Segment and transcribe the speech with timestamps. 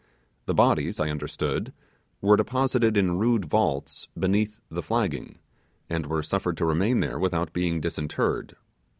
[0.47, 1.73] The bodies, I understood,
[2.21, 5.37] were deposited in rude vaults beneath the flagging,
[5.91, 8.55] and were suffered to remain there without being disinterred.